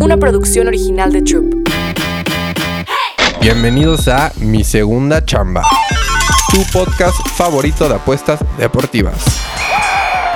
una 0.00 0.16
producción 0.16 0.68
original 0.68 1.12
de 1.12 1.22
Troop. 1.22 1.54
Bienvenidos 3.40 4.08
a 4.08 4.32
Mi 4.36 4.64
Segunda 4.64 5.24
Chamba, 5.24 5.62
tu 6.50 6.62
podcast 6.72 7.16
favorito 7.36 7.88
de 7.88 7.96
apuestas 7.96 8.40
deportivas. 8.58 9.16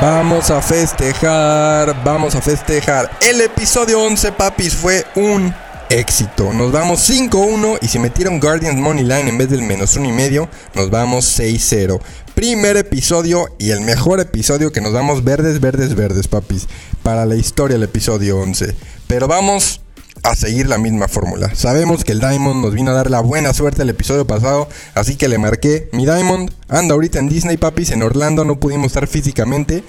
Vamos 0.00 0.50
a 0.50 0.60
festejar, 0.60 2.04
vamos 2.04 2.34
a 2.34 2.42
festejar. 2.42 3.10
El 3.20 3.40
episodio 3.40 4.02
11, 4.02 4.32
papis, 4.32 4.74
fue 4.74 5.04
un 5.14 5.54
éxito. 5.88 6.52
Nos 6.52 6.72
vamos 6.72 7.08
5-1 7.08 7.78
y 7.80 7.88
si 7.88 7.98
metieron 7.98 8.40
Guardians 8.40 8.78
Money 8.78 9.04
Line 9.04 9.28
en 9.28 9.38
vez 9.38 9.48
del 9.48 9.62
menos 9.62 9.96
1 9.96 10.08
y 10.08 10.12
medio, 10.12 10.48
nos 10.74 10.90
vamos 10.90 11.38
6-0. 11.38 12.00
Primer 12.36 12.76
episodio 12.76 13.46
y 13.58 13.70
el 13.70 13.80
mejor 13.80 14.20
episodio 14.20 14.70
que 14.70 14.82
nos 14.82 14.92
damos 14.92 15.24
verdes, 15.24 15.58
verdes, 15.58 15.94
verdes, 15.94 16.28
papis. 16.28 16.68
Para 17.02 17.24
la 17.24 17.34
historia 17.34 17.76
el 17.76 17.82
episodio 17.82 18.38
11. 18.38 18.76
Pero 19.06 19.26
vamos 19.26 19.80
a 20.22 20.36
seguir 20.36 20.68
la 20.68 20.76
misma 20.76 21.08
fórmula. 21.08 21.54
Sabemos 21.54 22.04
que 22.04 22.12
el 22.12 22.20
Diamond 22.20 22.62
nos 22.62 22.74
vino 22.74 22.90
a 22.90 22.94
dar 22.94 23.10
la 23.10 23.20
buena 23.20 23.54
suerte 23.54 23.80
el 23.80 23.88
episodio 23.88 24.26
pasado, 24.26 24.68
así 24.92 25.16
que 25.16 25.28
le 25.28 25.38
marqué. 25.38 25.88
Mi 25.92 26.04
Diamond 26.04 26.50
anda 26.68 26.92
ahorita 26.92 27.20
en 27.20 27.30
Disney, 27.30 27.56
papis, 27.56 27.90
en 27.90 28.02
Orlando, 28.02 28.44
no 28.44 28.60
pudimos 28.60 28.88
estar 28.88 29.06
físicamente. 29.06 29.82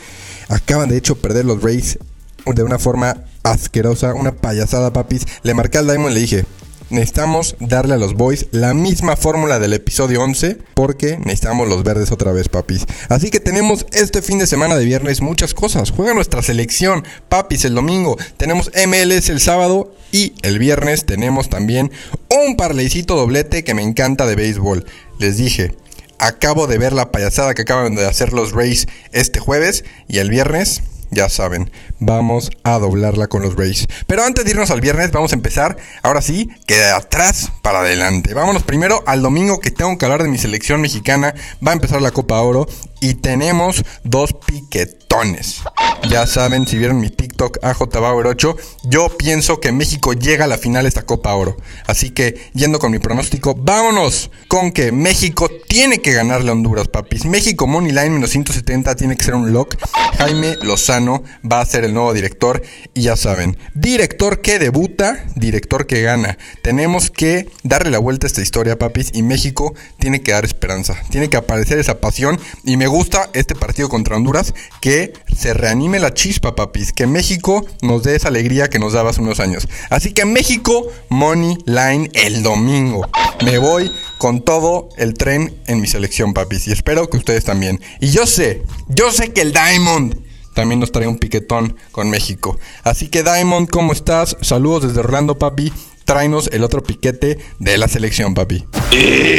Acaban 0.47 0.88
de 0.88 0.95
hecho 0.95 1.17
perder 1.17 1.43
los 1.43 1.61
Rays 1.61 1.99
de 2.45 2.63
una 2.63 2.79
forma 2.79 3.25
asquerosa, 3.43 4.13
una 4.13 4.31
payasada, 4.31 4.93
papis. 4.93 5.25
Le 5.43 5.53
marqué 5.53 5.79
al 5.79 5.88
Diamond 5.88 6.11
y 6.11 6.13
le 6.13 6.21
dije, 6.21 6.45
necesitamos 6.89 7.55
darle 7.59 7.95
a 7.95 7.97
los 7.97 8.13
boys 8.13 8.47
la 8.51 8.73
misma 8.73 9.15
fórmula 9.15 9.59
del 9.59 9.73
episodio 9.73 10.21
11 10.21 10.57
porque 10.73 11.17
necesitamos 11.17 11.67
los 11.67 11.83
verdes 11.83 12.11
otra 12.11 12.31
vez, 12.31 12.49
papis. 12.49 12.85
Así 13.09 13.29
que 13.29 13.39
tenemos 13.39 13.85
este 13.91 14.21
fin 14.21 14.39
de 14.39 14.47
semana 14.47 14.75
de 14.75 14.85
viernes 14.85 15.21
muchas 15.21 15.53
cosas. 15.53 15.91
Juega 15.91 16.13
nuestra 16.13 16.41
selección, 16.41 17.03
papis, 17.29 17.65
el 17.65 17.75
domingo. 17.75 18.17
Tenemos 18.37 18.71
MLS 18.87 19.29
el 19.29 19.39
sábado 19.39 19.93
y 20.11 20.33
el 20.41 20.59
viernes 20.59 21.05
tenemos 21.05 21.49
también 21.49 21.91
un 22.29 22.55
parleycito 22.55 23.16
doblete 23.16 23.63
que 23.63 23.73
me 23.73 23.83
encanta 23.83 24.25
de 24.25 24.35
béisbol. 24.35 24.85
Les 25.19 25.38
dije, 25.38 25.75
acabo 26.19 26.67
de 26.67 26.77
ver 26.77 26.94
la 26.94 27.11
payasada 27.11 27.53
que 27.53 27.63
acaban 27.63 27.95
de 27.95 28.05
hacer 28.05 28.33
los 28.33 28.51
Rays 28.51 28.88
este 29.11 29.39
jueves 29.39 29.83
y 30.07 30.19
el 30.19 30.29
viernes 30.29 30.81
ya 31.11 31.30
saben, 31.30 31.72
vamos 32.00 32.50
a 32.63 32.80
doblarla 32.80 33.27
con 33.27 33.41
los 33.41 33.55
Rays. 33.55 33.88
Pero 34.08 34.23
antes 34.23 34.45
de 34.45 34.52
irnos 34.52 34.72
al 34.72 34.81
viernes, 34.81 35.11
vamos 35.11 35.31
a 35.31 35.36
empezar, 35.36 35.77
ahora 36.03 36.22
sí, 36.22 36.50
que 36.66 36.75
de 36.75 36.91
atrás 36.91 37.52
para 37.61 37.80
adelante. 37.80 38.33
Vámonos 38.33 38.63
primero 38.63 39.03
al 39.05 39.22
domingo 39.22 39.59
que 39.59 39.72
tengo 39.72 39.97
que 39.97 40.05
hablar 40.05 40.23
de 40.23 40.30
mi 40.30 40.38
selección 40.38 40.81
mexicana. 40.81 41.33
Va 41.66 41.72
a 41.72 41.75
empezar 41.75 42.02
la 42.02 42.11
Copa 42.11 42.41
Oro 42.41 42.67
y 43.02 43.16
tenemos 43.16 43.84
dos 44.03 44.34
piquetones. 44.34 45.64
Ya 46.09 46.26
saben, 46.26 46.67
si 46.67 46.78
vieron 46.78 47.02
mi 47.02 47.09
TikTok 47.09 47.59
AJBauer8, 47.59 48.56
yo 48.84 49.09
pienso 49.17 49.59
que 49.59 49.72
México 49.72 50.14
llega 50.14 50.45
a 50.45 50.48
la 50.48 50.58
final 50.58 50.84
de 50.84 50.90
esta 50.90 51.02
Copa 51.02 51.34
Oro. 51.34 51.58
Así 51.86 52.12
que, 52.12 52.50
yendo 52.53 52.80
con 52.80 52.92
mi 52.92 53.00
pronóstico, 53.00 53.56
vámonos 53.56 54.31
con 54.48 54.72
que 54.72 54.92
México 54.92 55.50
tiene 55.68 56.00
que 56.00 56.14
ganarle 56.14 56.50
a 56.50 56.53
Honduras, 56.53 56.88
papis. 56.88 57.25
México 57.25 57.68
Money 57.68 57.92
Line 57.92 58.12
menos 58.12 58.30
170 58.30 58.95
tiene 58.95 59.18
que 59.18 59.23
ser 59.23 59.36
un 59.36 59.52
lock. 59.52 59.75
Jaime 60.18 60.56
Lozano 60.62 61.23
va 61.50 61.62
a 61.62 61.66
ser 61.66 61.84
el 61.84 61.94
nuevo 61.94 62.14
director. 62.14 62.62
Y 62.94 63.02
ya 63.03 63.18
saben, 63.18 63.58
director 63.73 64.42
que 64.42 64.59
debuta, 64.59 65.25
director 65.36 65.88
que 65.88 66.02
gana. 66.02 66.38
Tenemos 66.62 67.12
que 67.12 67.50
darle 67.64 67.92
la 67.92 68.00
vuelta 68.00 68.28
a 68.28 68.30
esta 68.30 68.42
historia, 68.42 68.78
papis. 68.78 69.12
Y 69.14 69.23
México 69.23 69.73
tiene 70.00 70.22
que 70.22 70.31
dar 70.31 70.45
esperanza. 70.45 70.95
Tiene 71.09 71.30
que 71.30 71.38
aparecer 71.38 71.80
esa 71.80 72.00
pasión. 72.00 72.40
Y 72.64 72.78
gusta 72.88 73.30
este 73.33 73.55
partido 73.55 73.89
contra 73.89 74.16
Honduras 74.16 74.53
que 74.81 75.13
se 75.35 75.53
reanime 75.53 75.99
la 75.99 76.13
chispa, 76.13 76.55
papis. 76.55 76.94
Que 76.94 77.07
México 77.07 77.66
nos 77.81 78.03
dé 78.03 78.16
esa 78.16 78.29
alegría 78.29 78.69
que 78.69 78.79
nos 78.79 78.94
daba 78.94 79.11
hace 79.11 79.21
unos 79.21 79.39
años. 79.39 79.67
Así 79.89 80.13
que 80.13 80.25
México, 80.25 80.88
Money 81.09 81.57
Line 81.66 82.09
el 82.13 82.44
domingo. 82.44 83.07
Me 83.44 83.57
voy 83.57 83.91
con 84.17 84.41
todo 84.41 84.89
el 84.97 85.13
tren 85.13 85.55
en 85.67 85.81
mi 85.81 85.88
selección, 85.88 86.33
papis. 86.33 86.67
Y 86.67 86.71
espero 86.71 87.09
que 87.09 87.17
ustedes 87.17 87.45
también. 87.45 87.81
Y 88.00 88.09
yo 88.09 88.25
sé, 88.25 88.63
yo 88.88 89.12
sé 89.12 89.33
que 89.33 89.41
el 89.41 89.53
Diamond 89.53 90.16
también 90.53 90.79
nos 90.79 90.91
trae 90.91 91.07
un 91.07 91.19
piquetón 91.19 91.75
con 91.91 92.09
México. 92.09 92.57
Así 92.83 93.09
que 93.09 93.22
Diamond, 93.22 93.69
¿cómo 93.69 93.94
estás? 93.94 94.35
Saludos 94.41 94.88
desde 94.88 95.00
Orlando, 95.01 95.38
papi 95.38 95.72
tráenos 96.07 96.50
el 96.53 96.63
otro 96.63 96.81
piquete 96.81 97.38
de 97.59 97.78
la 97.78 97.90
selección, 97.90 98.34
papi. 98.34 98.66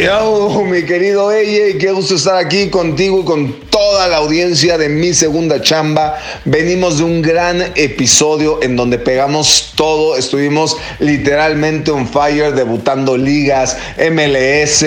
Yo, 0.05 0.63
mi 0.71 0.85
querido 0.85 1.33
Eye, 1.33 1.79
qué 1.79 1.93
gusto 1.93 2.15
estar 2.15 2.37
aquí 2.37 2.69
contigo 2.69 3.21
y 3.21 3.25
con 3.25 3.53
toda 3.71 4.07
la 4.07 4.19
audiencia 4.19 4.77
de 4.77 4.91
mi 4.91 5.15
segunda 5.15 5.63
chamba. 5.63 6.19
Venimos 6.45 6.99
de 6.99 7.05
un 7.05 7.23
gran 7.23 7.73
episodio 7.75 8.63
en 8.63 8.77
donde 8.77 8.99
pegamos 8.99 9.73
todo, 9.77 10.19
estuvimos 10.19 10.77
literalmente 10.99 11.91
on 11.91 12.07
fire, 12.07 12.53
debutando 12.53 13.17
ligas, 13.17 13.79
MLS 13.97 14.85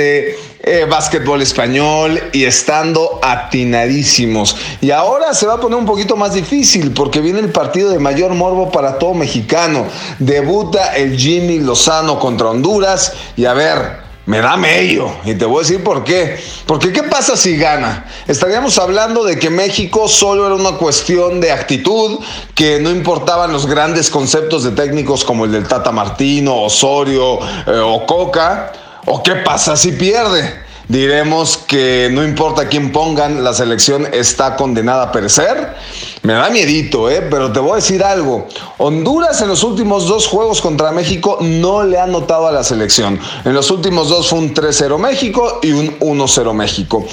eh, 0.63 0.85
básquetbol 0.87 1.41
español 1.41 2.21
y 2.33 2.45
estando 2.45 3.19
atinadísimos. 3.23 4.55
Y 4.79 4.91
ahora 4.91 5.33
se 5.33 5.47
va 5.47 5.55
a 5.55 5.59
poner 5.59 5.77
un 5.77 5.85
poquito 5.85 6.15
más 6.15 6.33
difícil 6.33 6.91
porque 6.91 7.19
viene 7.19 7.39
el 7.39 7.51
partido 7.51 7.89
de 7.89 7.97
mayor 7.97 8.33
morbo 8.35 8.71
para 8.71 8.99
todo 8.99 9.15
mexicano. 9.15 9.87
Debuta 10.19 10.95
el 10.95 11.17
Jimmy 11.17 11.59
Lozano 11.59 12.19
contra 12.19 12.49
Honduras 12.49 13.13
y 13.35 13.45
a 13.45 13.53
ver, 13.53 14.01
me 14.27 14.39
da 14.39 14.55
medio. 14.55 15.11
Y 15.25 15.33
te 15.33 15.45
voy 15.45 15.57
a 15.57 15.61
decir 15.61 15.83
por 15.83 16.03
qué. 16.03 16.39
Porque 16.67 16.93
¿qué 16.93 17.03
pasa 17.03 17.35
si 17.35 17.57
gana? 17.57 18.05
Estaríamos 18.27 18.77
hablando 18.77 19.23
de 19.23 19.39
que 19.39 19.49
México 19.49 20.07
solo 20.07 20.45
era 20.45 20.55
una 20.55 20.77
cuestión 20.77 21.41
de 21.41 21.51
actitud, 21.51 22.19
que 22.53 22.79
no 22.79 22.91
importaban 22.91 23.51
los 23.51 23.65
grandes 23.65 24.11
conceptos 24.11 24.63
de 24.63 24.71
técnicos 24.71 25.25
como 25.25 25.45
el 25.45 25.51
del 25.51 25.67
Tata 25.67 25.91
Martino, 25.91 26.61
Osorio 26.61 27.39
eh, 27.65 27.79
o 27.83 28.05
Coca. 28.05 28.71
¿O 29.05 29.23
qué 29.23 29.35
pasa 29.37 29.75
si 29.75 29.93
pierde? 29.93 30.61
Diremos 30.87 31.57
que 31.57 32.09
no 32.11 32.23
importa 32.23 32.67
quién 32.67 32.91
pongan, 32.91 33.43
la 33.43 33.53
selección 33.53 34.07
está 34.11 34.57
condenada 34.57 35.03
a 35.03 35.11
perecer. 35.11 35.75
Me 36.23 36.33
da 36.33 36.49
miedito, 36.49 37.09
¿eh? 37.09 37.25
pero 37.31 37.51
te 37.51 37.59
voy 37.59 37.71
a 37.71 37.75
decir 37.75 38.03
algo. 38.03 38.47
Honduras 38.77 39.41
en 39.41 39.47
los 39.47 39.63
últimos 39.63 40.07
dos 40.07 40.27
juegos 40.27 40.61
contra 40.61 40.91
México 40.91 41.37
no 41.39 41.83
le 41.83 41.97
ha 41.97 42.07
notado 42.07 42.47
a 42.47 42.51
la 42.51 42.63
selección. 42.63 43.19
En 43.45 43.53
los 43.53 43.71
últimos 43.71 44.09
dos 44.09 44.27
fue 44.27 44.39
un 44.39 44.53
3-0 44.53 44.97
México 44.97 45.59
y 45.63 45.71
un 45.71 45.97
1-0 45.99 46.53
México. 46.53 47.05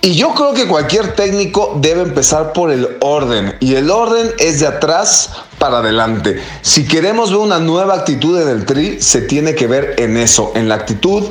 Y 0.00 0.14
yo 0.16 0.34
creo 0.34 0.52
que 0.52 0.66
cualquier 0.66 1.14
técnico 1.14 1.78
debe 1.80 2.02
empezar 2.02 2.52
por 2.52 2.70
el 2.70 2.98
orden. 3.00 3.56
Y 3.60 3.74
el 3.74 3.90
orden 3.90 4.32
es 4.38 4.60
de 4.60 4.66
atrás 4.66 5.30
para 5.58 5.78
adelante. 5.78 6.40
Si 6.62 6.86
queremos 6.86 7.30
ver 7.30 7.38
una 7.38 7.58
nueva 7.58 7.94
actitud 7.94 8.40
en 8.40 8.48
el 8.48 8.64
tri, 8.64 9.00
se 9.00 9.22
tiene 9.22 9.54
que 9.54 9.66
ver 9.66 9.94
en 9.98 10.16
eso, 10.16 10.52
en 10.54 10.68
la 10.68 10.74
actitud, 10.76 11.24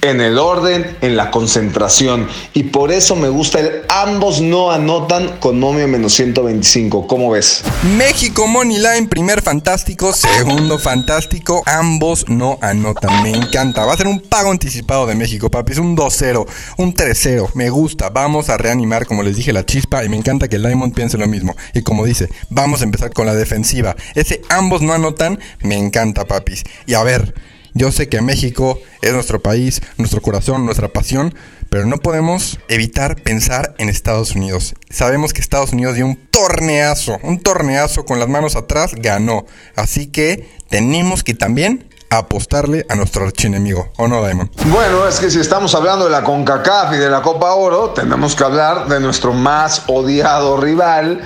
en 0.00 0.20
el 0.20 0.38
orden, 0.38 0.96
en 1.00 1.16
la 1.16 1.30
concentración. 1.30 2.28
Y 2.54 2.64
por 2.64 2.92
eso 2.92 3.16
me 3.16 3.28
gusta 3.28 3.60
el 3.60 3.82
ambos 3.88 4.40
no 4.40 4.70
anotan 4.70 5.38
con 5.38 5.58
momio 5.58 5.88
menos 5.88 6.12
125. 6.14 7.06
¿Cómo 7.06 7.30
ves? 7.30 7.62
México 7.96 8.46
Money 8.46 8.78
Line, 8.78 9.08
primer 9.08 9.42
fantástico, 9.42 10.12
segundo 10.12 10.78
fantástico, 10.78 11.62
ambos 11.66 12.28
no 12.28 12.58
anotan. 12.60 13.22
Me 13.22 13.30
encanta. 13.30 13.84
Va 13.84 13.94
a 13.94 13.96
ser 13.96 14.06
un 14.06 14.20
pago 14.20 14.50
anticipado 14.50 15.06
de 15.06 15.14
México, 15.14 15.50
papi. 15.50 15.72
Es 15.72 15.78
un 15.78 15.96
2-0, 15.96 16.46
un 16.78 16.94
3-0. 16.94 17.50
Me 17.54 17.70
gusta. 17.70 18.10
Vamos 18.10 18.48
a 18.48 18.56
reanimar, 18.56 19.06
como 19.06 19.22
les 19.22 19.36
dije, 19.36 19.52
la 19.52 19.64
chispa. 19.64 20.04
Y 20.04 20.08
me 20.08 20.16
encanta 20.16 20.48
que 20.48 20.56
el 20.56 20.62
Diamond 20.62 20.94
piense 20.94 21.18
lo 21.18 21.26
mismo. 21.26 21.56
Y 21.74 21.82
como 21.82 22.04
dice, 22.04 22.28
vamos 22.50 22.80
a 22.80 22.84
empezar 22.84 23.12
con 23.12 23.26
la 23.26 23.34
defensiva. 23.34 23.96
Ese 24.14 24.42
ambos 24.48 24.82
no 24.82 24.92
anotan, 24.92 25.38
me 25.60 25.76
encanta, 25.76 26.24
papis. 26.24 26.64
Y 26.86 26.94
a 26.94 27.02
ver. 27.02 27.34
Yo 27.78 27.92
sé 27.92 28.08
que 28.08 28.20
México 28.20 28.80
es 29.02 29.12
nuestro 29.12 29.40
país, 29.40 29.80
nuestro 29.98 30.20
corazón, 30.20 30.66
nuestra 30.66 30.88
pasión, 30.88 31.32
pero 31.70 31.86
no 31.86 31.98
podemos 31.98 32.58
evitar 32.66 33.22
pensar 33.22 33.76
en 33.78 33.88
Estados 33.88 34.34
Unidos. 34.34 34.74
Sabemos 34.90 35.32
que 35.32 35.40
Estados 35.40 35.72
Unidos 35.72 35.94
dio 35.94 36.04
un 36.04 36.16
torneazo, 36.16 37.18
un 37.22 37.38
torneazo 37.40 38.04
con 38.04 38.18
las 38.18 38.28
manos 38.28 38.56
atrás, 38.56 38.96
ganó. 38.96 39.46
Así 39.76 40.08
que 40.08 40.50
tenemos 40.68 41.22
que 41.22 41.34
también 41.34 41.88
apostarle 42.10 42.84
a 42.88 42.96
nuestro 42.96 43.24
archienemigo, 43.24 43.92
¿o 43.96 44.08
no, 44.08 44.24
Diamond? 44.24 44.50
Bueno, 44.72 45.06
es 45.06 45.20
que 45.20 45.30
si 45.30 45.38
estamos 45.38 45.72
hablando 45.76 46.06
de 46.06 46.10
la 46.10 46.24
CONCACAF 46.24 46.94
y 46.94 46.96
de 46.96 47.08
la 47.08 47.22
Copa 47.22 47.52
Oro, 47.52 47.90
tenemos 47.90 48.34
que 48.34 48.42
hablar 48.42 48.88
de 48.88 48.98
nuestro 48.98 49.32
más 49.32 49.84
odiado 49.86 50.56
rival 50.56 51.22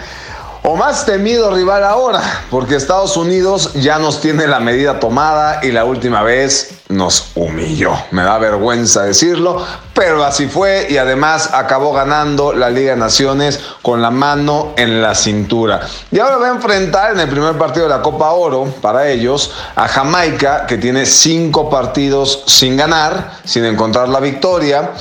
o 0.73 0.77
más 0.77 1.05
temido 1.05 1.51
rival 1.51 1.85
ahora, 1.85 2.23
porque 2.51 2.77
Estados 2.77 3.19
Unidos 3.19 3.75
ya 3.75 3.99
nos 3.99 4.23
tiene 4.23 4.47
la 4.47 4.59
medida 4.59 4.99
tomada 4.99 5.61
y 5.63 5.71
la 5.71 5.85
última 5.85 6.23
vez 6.23 6.79
nos 6.89 7.33
humilló. 7.35 7.93
Me 8.11 8.23
da 8.23 8.39
vergüenza 8.39 9.03
decirlo, 9.03 9.63
pero 9.93 10.25
así 10.25 10.47
fue 10.47 10.87
y 10.89 10.97
además 10.97 11.51
acabó 11.53 11.93
ganando 11.93 12.55
la 12.55 12.71
Liga 12.71 12.93
de 12.93 12.99
Naciones 12.99 13.61
con 13.83 14.01
la 14.01 14.11
mano 14.11 14.73
en 14.77 15.03
la 15.03 15.15
cintura. 15.15 15.83
Y 16.11 16.19
ahora 16.21 16.39
va 16.39 16.47
a 16.47 16.55
enfrentar 16.55 17.13
en 17.13 17.21
el 17.21 17.29
primer 17.29 17.59
partido 17.59 17.87
de 17.87 17.95
la 17.95 18.01
Copa 18.01 18.31
Oro 18.31 18.73
para 18.81 19.09
ellos 19.09 19.53
a 19.77 19.87
Jamaica, 19.89 20.65
que 20.67 20.79
tiene 20.79 21.05
cinco 21.05 21.69
partidos 21.69 22.45
sin 22.47 22.79
ganar, 22.79 23.41
sin 23.45 23.67
encontrar 23.67 24.09
la 24.09 24.21
victoria. 24.21 24.93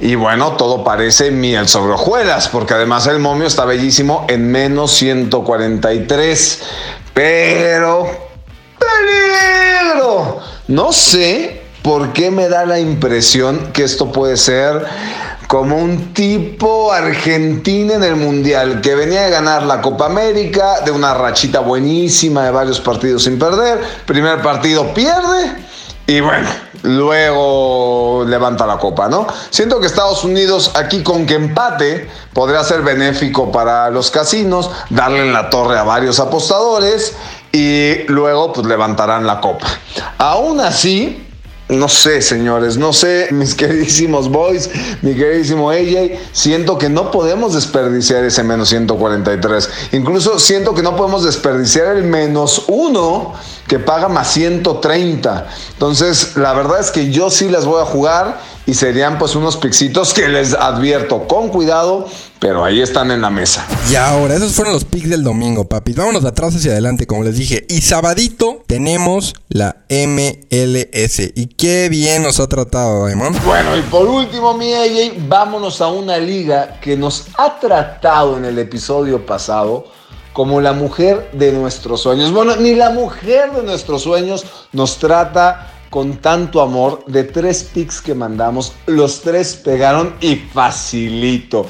Y 0.00 0.14
bueno, 0.14 0.52
todo 0.52 0.84
parece 0.84 1.30
miel 1.30 1.66
sobre 1.68 1.94
hojuelas, 1.94 2.48
porque 2.48 2.74
además 2.74 3.06
el 3.08 3.18
momio 3.18 3.46
está 3.46 3.64
bellísimo 3.64 4.26
en 4.28 4.50
menos 4.50 4.92
143. 4.92 6.62
Pero 7.14 8.28
No 10.68 10.92
sé 10.92 11.62
por 11.82 12.12
qué 12.12 12.30
me 12.30 12.48
da 12.50 12.66
la 12.66 12.78
impresión 12.78 13.72
que 13.72 13.84
esto 13.84 14.12
puede 14.12 14.36
ser 14.36 14.84
como 15.46 15.78
un 15.78 16.12
tipo 16.12 16.92
Argentina 16.92 17.94
en 17.94 18.04
el 18.04 18.16
Mundial, 18.16 18.82
que 18.82 18.94
venía 18.94 19.22
de 19.22 19.30
ganar 19.30 19.62
la 19.62 19.80
Copa 19.80 20.04
América, 20.04 20.82
de 20.84 20.90
una 20.90 21.14
rachita 21.14 21.60
buenísima 21.60 22.44
de 22.44 22.50
varios 22.50 22.80
partidos 22.80 23.24
sin 23.24 23.38
perder. 23.38 23.80
Primer 24.04 24.42
partido 24.42 24.92
pierde 24.92 25.56
y 26.06 26.20
bueno, 26.20 26.48
luego 26.82 28.24
levanta 28.26 28.66
la 28.66 28.78
copa, 28.78 29.08
¿no? 29.08 29.26
Siento 29.50 29.80
que 29.80 29.86
Estados 29.86 30.24
Unidos 30.24 30.72
aquí 30.74 31.02
con 31.02 31.26
que 31.26 31.34
empate 31.34 32.08
podría 32.32 32.62
ser 32.64 32.82
benéfico 32.82 33.50
para 33.50 33.90
los 33.90 34.10
casinos, 34.10 34.70
darle 34.90 35.20
en 35.20 35.32
la 35.32 35.50
torre 35.50 35.78
a 35.78 35.82
varios 35.82 36.20
apostadores 36.20 37.14
y 37.52 38.04
luego 38.08 38.52
pues 38.52 38.66
levantarán 38.66 39.26
la 39.26 39.40
copa. 39.40 39.66
Aún 40.18 40.60
así, 40.60 41.24
no 41.68 41.88
sé, 41.88 42.22
señores, 42.22 42.76
no 42.76 42.92
sé, 42.92 43.28
mis 43.32 43.54
queridísimos 43.54 44.30
boys, 44.30 44.70
mi 45.02 45.14
queridísimo 45.14 45.70
AJ, 45.70 46.18
siento 46.32 46.78
que 46.78 46.88
no 46.88 47.10
podemos 47.10 47.54
desperdiciar 47.54 48.24
ese 48.24 48.42
menos 48.42 48.68
143. 48.70 49.70
Incluso 49.92 50.38
siento 50.38 50.74
que 50.74 50.82
no 50.82 50.96
podemos 50.96 51.24
desperdiciar 51.24 51.96
el 51.96 52.04
menos 52.04 52.64
uno 52.68 53.34
que 53.68 53.78
paga 53.78 54.08
más 54.08 54.32
130. 54.32 55.46
Entonces, 55.74 56.36
la 56.36 56.54
verdad 56.54 56.80
es 56.80 56.90
que 56.90 57.12
yo 57.12 57.30
sí 57.30 57.48
las 57.48 57.66
voy 57.66 57.82
a 57.82 57.84
jugar 57.84 58.40
y 58.66 58.74
serían 58.74 59.18
pues 59.18 59.34
unos 59.36 59.56
pixitos 59.56 60.12
que 60.12 60.28
les 60.28 60.54
advierto 60.54 61.28
con 61.28 61.48
cuidado, 61.48 62.06
pero 62.38 62.64
ahí 62.64 62.80
están 62.80 63.10
en 63.10 63.20
la 63.20 63.30
mesa. 63.30 63.66
Y 63.90 63.94
ahora, 63.94 64.34
esos 64.34 64.52
fueron 64.52 64.72
los 64.74 64.84
picks 64.84 65.10
del 65.10 65.22
domingo, 65.22 65.68
papi. 65.68 65.92
Vámonos 65.92 66.22
de 66.22 66.30
atrás 66.30 66.54
hacia 66.56 66.72
adelante, 66.72 67.06
como 67.06 67.24
les 67.24 67.36
dije. 67.36 67.66
Y 67.68 67.82
sabadito 67.82 68.64
tenemos 68.66 69.34
la 69.48 69.84
MLS. 69.90 71.32
Y 71.34 71.46
qué 71.56 71.88
bien 71.90 72.22
nos 72.22 72.40
ha 72.40 72.48
tratado, 72.48 73.06
Diamond. 73.06 73.42
Bueno, 73.44 73.76
y 73.76 73.82
por 73.82 74.06
último, 74.06 74.54
mi 74.54 74.72
AJ, 74.72 75.28
vámonos 75.28 75.80
a 75.82 75.88
una 75.88 76.16
liga 76.18 76.80
que 76.80 76.96
nos 76.96 77.26
ha 77.36 77.58
tratado 77.60 78.38
en 78.38 78.46
el 78.46 78.58
episodio 78.58 79.24
pasado 79.24 79.98
como 80.38 80.60
la 80.60 80.72
mujer 80.72 81.30
de 81.32 81.50
nuestros 81.50 82.02
sueños. 82.02 82.30
Bueno, 82.30 82.54
ni 82.54 82.72
la 82.72 82.90
mujer 82.90 83.50
de 83.50 83.64
nuestros 83.64 84.02
sueños 84.02 84.46
nos 84.70 84.98
trata 84.98 85.72
con 85.90 86.18
tanto 86.18 86.62
amor 86.62 87.04
de 87.08 87.24
tres 87.24 87.64
picks 87.64 88.00
que 88.00 88.14
mandamos. 88.14 88.72
Los 88.86 89.20
tres 89.22 89.56
pegaron 89.56 90.14
y 90.20 90.36
facilito. 90.36 91.66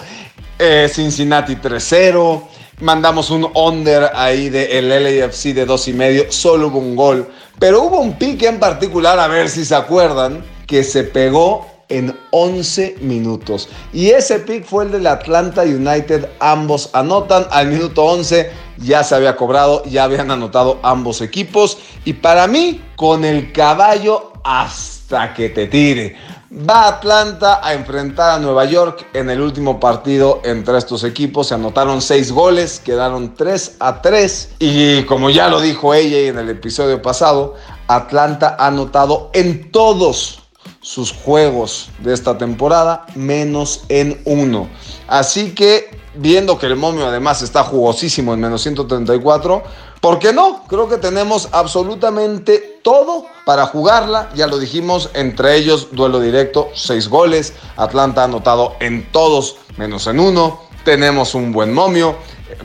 Eh, 0.58 0.86
Cincinnati 0.92 1.56
3-0. 1.56 2.42
Mandamos 2.80 3.30
un 3.30 3.48
under 3.54 4.10
ahí 4.14 4.50
de 4.50 4.82
LAFC 4.82 5.54
de 5.54 5.64
dos 5.64 5.88
y 5.88 5.94
medio. 5.94 6.30
Solo 6.30 6.66
hubo 6.68 6.78
un 6.78 6.94
gol. 6.94 7.26
Pero 7.58 7.84
hubo 7.84 8.00
un 8.00 8.18
pick 8.18 8.42
en 8.42 8.58
particular, 8.60 9.18
a 9.18 9.28
ver 9.28 9.48
si 9.48 9.64
se 9.64 9.76
acuerdan, 9.76 10.44
que 10.66 10.84
se 10.84 11.04
pegó 11.04 11.77
en 11.88 12.18
11 12.30 12.96
minutos. 13.00 13.68
Y 13.92 14.10
ese 14.10 14.40
pick 14.40 14.64
fue 14.64 14.84
el 14.84 14.92
del 14.92 15.06
Atlanta 15.06 15.62
United. 15.62 16.28
Ambos 16.40 16.90
anotan. 16.92 17.46
Al 17.50 17.68
minuto 17.68 18.04
11 18.04 18.50
ya 18.78 19.02
se 19.04 19.14
había 19.14 19.36
cobrado, 19.36 19.84
ya 19.84 20.04
habían 20.04 20.30
anotado 20.30 20.78
ambos 20.82 21.20
equipos. 21.20 21.78
Y 22.04 22.14
para 22.14 22.46
mí, 22.46 22.82
con 22.96 23.24
el 23.24 23.52
caballo 23.52 24.32
hasta 24.44 25.34
que 25.34 25.48
te 25.48 25.66
tire. 25.66 26.16
Va 26.50 26.88
Atlanta 26.88 27.60
a 27.62 27.74
enfrentar 27.74 28.30
a 28.30 28.38
Nueva 28.38 28.64
York 28.64 29.08
en 29.12 29.28
el 29.28 29.42
último 29.42 29.78
partido 29.78 30.40
entre 30.44 30.78
estos 30.78 31.04
equipos. 31.04 31.48
Se 31.48 31.54
anotaron 31.54 32.00
6 32.00 32.32
goles, 32.32 32.80
quedaron 32.80 33.34
3 33.34 33.76
a 33.80 34.00
3. 34.00 34.54
Y 34.58 35.02
como 35.04 35.28
ya 35.28 35.48
lo 35.48 35.60
dijo 35.60 35.92
ella 35.92 36.20
en 36.20 36.38
el 36.38 36.48
episodio 36.48 37.02
pasado, 37.02 37.56
Atlanta 37.86 38.56
ha 38.58 38.68
anotado 38.68 39.30
en 39.34 39.70
todos 39.70 40.47
sus 40.80 41.12
juegos 41.12 41.90
de 41.98 42.14
esta 42.14 42.38
temporada, 42.38 43.06
menos 43.14 43.84
en 43.88 44.20
uno. 44.24 44.68
Así 45.06 45.54
que, 45.54 45.90
viendo 46.14 46.58
que 46.58 46.66
el 46.66 46.76
momio 46.76 47.06
además 47.06 47.42
está 47.42 47.64
jugosísimo 47.64 48.34
en 48.34 48.40
menos 48.40 48.62
134, 48.62 49.62
¿por 50.00 50.18
qué 50.18 50.32
no? 50.32 50.64
Creo 50.68 50.88
que 50.88 50.98
tenemos 50.98 51.48
absolutamente 51.52 52.80
todo 52.82 53.26
para 53.44 53.66
jugarla. 53.66 54.30
Ya 54.34 54.46
lo 54.46 54.58
dijimos, 54.58 55.10
entre 55.14 55.56
ellos 55.56 55.88
duelo 55.92 56.20
directo, 56.20 56.68
6 56.74 57.08
goles. 57.08 57.54
Atlanta 57.76 58.22
ha 58.22 58.24
anotado 58.24 58.74
en 58.80 59.10
todos, 59.10 59.56
menos 59.76 60.06
en 60.06 60.20
uno. 60.20 60.60
Tenemos 60.84 61.34
un 61.34 61.52
buen 61.52 61.74
momio 61.74 62.16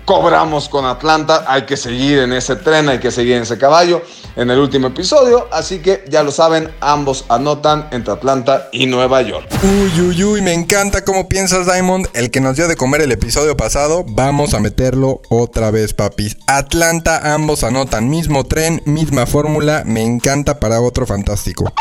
cobramos 0.06 0.70
con 0.70 0.86
Atlanta. 0.86 1.46
Hay 1.48 1.64
que 1.64 1.78
seguir 1.78 2.20
en 2.20 2.34
ese 2.34 2.56
tren, 2.56 2.90
hay 2.90 3.00
que 3.00 3.12
seguir 3.12 3.36
en 3.36 3.44
ese 3.44 3.58
caballo 3.58 4.02
en 4.36 4.50
el 4.50 4.60
último 4.60 4.88
episodio. 4.88 5.48
Así 5.52 5.80
que 5.80 6.04
ya 6.10 6.24
lo 6.24 6.32
saben, 6.32 6.70
ambos 6.80 7.26
anotan 7.30 7.88
entre 7.92 8.14
Atlanta 8.14 8.70
y 8.72 8.86
Nueva 8.86 9.22
York. 9.22 9.48
Uy, 9.64 10.02
uy, 10.02 10.24
uy, 10.24 10.42
me 10.42 10.54
encanta 10.54 11.04
cómo 11.04 11.30
piensas, 11.30 11.66
Diamond. 11.66 12.08
El 12.14 12.32
que 12.32 12.42
nos 12.42 12.56
dio 12.56 12.68
de 12.68 12.76
comer 12.76 13.02
el 13.02 13.12
episodio 13.12 13.56
pasado, 13.56 14.04
vamos 14.08 14.54
a 14.54 14.60
meterlo 14.60 15.22
otra 15.30 15.72
vez, 15.72 15.94
papis. 15.94 16.38
Atlanta, 16.48 17.34
ambos 17.34 17.64
anotan. 17.64 18.10
Mismo 18.10 18.46
tren, 18.46 18.82
misma 18.86 19.26
fórmula. 19.26 19.84
Me 19.86 20.04
encanta 20.04 20.60
para 20.60 20.82
otro 20.82 21.06
fantástico. 21.06 21.72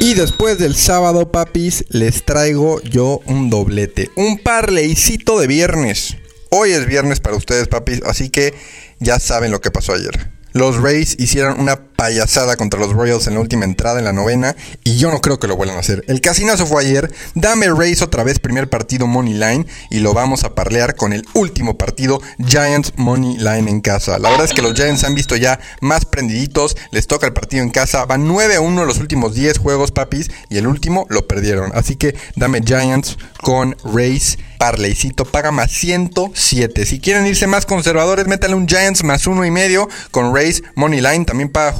Y 0.00 0.14
después 0.14 0.58
del 0.58 0.74
sábado, 0.76 1.30
papis, 1.30 1.84
les 1.90 2.24
traigo 2.24 2.80
yo 2.82 3.20
un 3.26 3.50
doblete. 3.50 4.10
Un 4.16 4.38
parleycito 4.38 5.38
de 5.38 5.46
viernes. 5.46 6.16
Hoy 6.52 6.72
es 6.72 6.86
viernes 6.86 7.20
para 7.20 7.36
ustedes, 7.36 7.68
papis, 7.68 8.02
así 8.04 8.28
que 8.28 8.54
ya 8.98 9.20
saben 9.20 9.52
lo 9.52 9.60
que 9.60 9.70
pasó 9.70 9.92
ayer. 9.92 10.30
Los 10.52 10.82
Rays 10.82 11.14
hicieron 11.20 11.60
una 11.60 11.76
payasada 11.76 12.56
contra 12.56 12.80
los 12.80 12.92
Royals 12.92 13.28
en 13.28 13.34
la 13.34 13.40
última 13.40 13.64
entrada 13.64 14.00
en 14.00 14.04
la 14.04 14.12
novena 14.12 14.56
y 14.82 14.96
yo 14.96 15.12
no 15.12 15.20
creo 15.20 15.38
que 15.38 15.46
lo 15.46 15.56
vuelvan 15.56 15.76
a 15.76 15.80
hacer. 15.80 16.02
El 16.08 16.20
casinazo 16.20 16.66
fue 16.66 16.82
ayer, 16.82 17.12
dame 17.36 17.68
Rays 17.68 18.02
otra 18.02 18.24
vez 18.24 18.40
primer 18.40 18.68
partido 18.68 19.06
Money 19.06 19.34
Line 19.34 19.66
y 19.90 20.00
lo 20.00 20.12
vamos 20.12 20.42
a 20.42 20.56
parlear 20.56 20.96
con 20.96 21.12
el 21.12 21.24
último 21.34 21.78
partido 21.78 22.20
Giants 22.44 22.94
Money 22.96 23.36
Line 23.36 23.70
en 23.70 23.80
casa. 23.80 24.18
La 24.18 24.30
verdad 24.30 24.46
es 24.46 24.52
que 24.52 24.62
los 24.62 24.74
Giants 24.74 25.04
han 25.04 25.14
visto 25.14 25.36
ya 25.36 25.60
más 25.80 26.04
prendiditos, 26.04 26.76
les 26.90 27.06
toca 27.06 27.28
el 27.28 27.32
partido 27.32 27.62
en 27.62 27.70
casa, 27.70 28.04
van 28.06 28.26
9 28.26 28.56
a 28.56 28.60
1 28.60 28.84
los 28.86 28.98
últimos 28.98 29.34
10 29.34 29.58
juegos 29.58 29.92
papis 29.92 30.32
y 30.48 30.58
el 30.58 30.66
último 30.66 31.06
lo 31.10 31.28
perdieron. 31.28 31.70
Así 31.74 31.94
que 31.94 32.16
dame 32.34 32.60
Giants 32.64 33.18
con 33.40 33.76
Rays. 33.84 34.36
Parleycito 34.60 35.24
paga 35.24 35.52
más 35.52 35.72
107. 35.72 36.84
Si 36.84 37.00
quieren 37.00 37.26
irse 37.26 37.46
más 37.46 37.64
conservadores, 37.64 38.26
métanle 38.26 38.56
un 38.56 38.68
Giants 38.68 39.04
más 39.04 39.26
uno 39.26 39.46
y 39.46 39.50
medio 39.50 39.88
con 40.10 40.34
Rays 40.34 40.62
Money 40.74 41.00
Line. 41.00 41.24
También 41.24 41.48
paga 41.48 41.74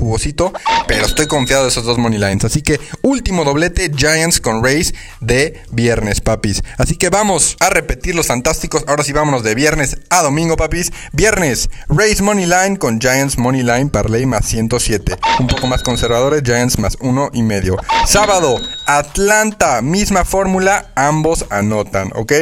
pero 0.89 1.05
estoy 1.05 1.27
confiado 1.27 1.65
de 1.65 1.69
esos 1.69 1.85
dos 1.85 1.99
money 1.99 2.19
lines. 2.19 2.43
Así 2.47 2.63
que 2.63 2.81
último 3.03 3.45
doblete 3.45 3.91
Giants 3.95 4.41
con 4.41 4.65
Rays 4.65 4.95
de 5.21 5.63
viernes, 5.71 6.23
papis. 6.23 6.63
Así 6.79 6.97
que 6.97 7.11
vamos 7.11 7.59
a 7.61 7.69
repetir 7.69 8.15
los 8.15 8.29
fantásticos. 8.29 8.85
Ahora 8.87 9.05
sí, 9.05 9.13
vámonos 9.13 9.43
de 9.43 9.55
viernes 9.55 9.99
a 10.09 10.23
domingo, 10.23 10.57
papis. 10.57 10.91
Viernes, 11.13 11.69
Rays 11.89 12.23
Money 12.23 12.47
Line 12.47 12.79
con 12.79 12.99
Giants 12.99 13.37
Money 13.37 13.63
Line 13.63 13.91
Parlay 13.91 14.25
más 14.25 14.47
107. 14.47 15.17
Un 15.39 15.49
poco 15.49 15.67
más 15.67 15.83
conservadores, 15.83 16.43
Giants 16.43 16.79
más 16.79 16.97
uno 17.01 17.29
y 17.35 17.43
medio. 17.43 17.77
Sábado, 18.07 18.59
Atlanta, 18.99 19.83
misma 19.83 20.25
fórmula, 20.25 20.91
ambos 20.97 21.47
anotan, 21.51 22.11
¿ok? 22.17 22.33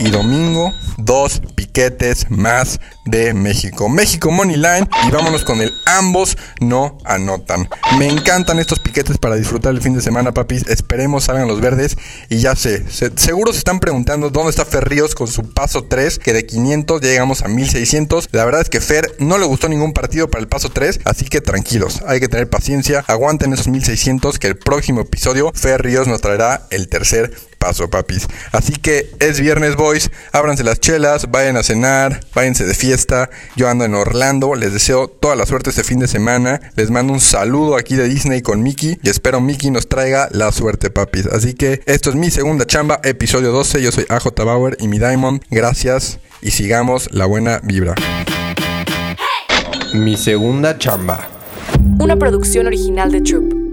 Y 0.00 0.10
domingo, 0.10 0.70
dos 0.98 1.40
piquetes 1.54 2.30
más 2.30 2.78
de 3.06 3.34
México. 3.34 3.88
México 3.88 4.30
Money 4.30 4.56
Line 4.56 4.88
y 5.06 5.10
vámonos 5.10 5.44
con 5.44 5.60
el 5.60 5.72
ambos 5.86 6.36
no 6.60 6.98
anotan. 7.04 7.68
Me 7.98 8.08
encantan 8.08 8.58
estos 8.58 8.80
piquetes 8.80 9.18
para 9.18 9.36
disfrutar 9.36 9.72
el 9.74 9.80
fin 9.80 9.94
de 9.94 10.02
semana, 10.02 10.32
papis. 10.32 10.66
Esperemos 10.68 11.24
salgan 11.24 11.48
los 11.48 11.60
verdes 11.60 11.96
y 12.28 12.38
ya 12.38 12.54
sé, 12.54 12.84
seguro 13.16 13.52
se 13.52 13.58
están 13.58 13.80
preguntando 13.80 14.30
dónde 14.30 14.50
está 14.50 14.64
Fer 14.64 14.88
Ríos 14.88 15.14
con 15.14 15.28
su 15.28 15.52
paso 15.52 15.84
3, 15.84 16.18
que 16.18 16.32
de 16.32 16.46
500 16.46 17.00
ya 17.00 17.08
llegamos 17.08 17.42
a 17.42 17.48
1600. 17.48 18.28
La 18.32 18.44
verdad 18.44 18.60
es 18.60 18.68
que 18.68 18.80
Fer 18.80 19.14
no 19.18 19.38
le 19.38 19.46
gustó 19.46 19.68
ningún 19.68 19.92
partido 19.92 20.28
para 20.28 20.42
el 20.42 20.48
paso 20.48 20.68
3, 20.68 21.00
así 21.04 21.24
que 21.24 21.40
tranquilos, 21.40 22.02
hay 22.06 22.20
que 22.20 22.28
tener 22.28 22.48
paciencia, 22.48 23.04
aguanten 23.06 23.52
esos 23.52 23.68
1600 23.68 24.38
que 24.38 24.48
el 24.48 24.56
próximo 24.56 25.00
episodio 25.00 25.50
Fer 25.54 25.82
nos 26.02 26.20
traerá 26.20 26.66
el 26.70 26.88
tercer 26.88 27.32
paso, 27.58 27.88
papis. 27.88 28.26
Así 28.52 28.74
que 28.74 29.10
es 29.20 29.40
viernes, 29.40 29.76
boys. 29.76 30.10
Ábranse 30.32 30.64
las 30.64 30.80
chelas, 30.80 31.30
vayan 31.30 31.56
a 31.56 31.62
cenar, 31.62 32.20
váyanse 32.34 32.66
de 32.66 32.74
fiesta. 32.74 33.30
Yo 33.56 33.68
ando 33.68 33.84
en 33.84 33.94
Orlando. 33.94 34.54
Les 34.54 34.72
deseo 34.72 35.08
toda 35.08 35.34
la 35.36 35.46
suerte 35.46 35.70
este 35.70 35.84
fin 35.84 35.98
de 35.98 36.08
semana. 36.08 36.60
Les 36.76 36.90
mando 36.90 37.12
un 37.12 37.20
saludo 37.20 37.76
aquí 37.76 37.94
de 37.94 38.08
Disney 38.08 38.42
con 38.42 38.62
Mickey. 38.62 38.98
Y 39.02 39.08
espero 39.08 39.40
Mickey 39.40 39.70
nos 39.70 39.88
traiga 39.88 40.28
la 40.32 40.52
suerte, 40.52 40.90
papis. 40.90 41.26
Así 41.26 41.54
que 41.54 41.80
esto 41.86 42.10
es 42.10 42.16
mi 42.16 42.30
segunda 42.30 42.66
chamba, 42.66 43.00
episodio 43.02 43.50
12. 43.50 43.80
Yo 43.80 43.92
soy 43.92 44.04
AJ 44.08 44.44
Bauer 44.44 44.76
y 44.80 44.88
mi 44.88 44.98
Diamond. 44.98 45.42
Gracias 45.50 46.18
y 46.42 46.50
sigamos 46.50 47.08
la 47.12 47.24
buena 47.24 47.60
vibra. 47.62 47.94
Mi 49.94 50.16
segunda 50.16 50.76
chamba. 50.76 51.30
Una 51.98 52.16
producción 52.16 52.66
original 52.66 53.10
de 53.10 53.20
Troop. 53.22 53.63